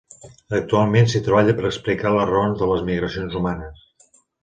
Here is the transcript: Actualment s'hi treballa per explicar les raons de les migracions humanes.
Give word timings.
Actualment 0.59 1.09
s'hi 1.11 1.21
treballa 1.27 1.55
per 1.61 1.67
explicar 1.71 2.15
les 2.17 2.27
raons 2.33 2.65
de 2.65 2.73
les 2.73 2.85
migracions 2.91 3.41
humanes. 3.43 3.89